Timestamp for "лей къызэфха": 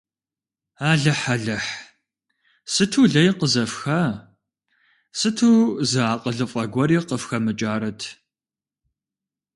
3.13-4.01